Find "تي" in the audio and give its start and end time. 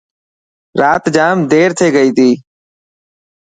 2.17-2.29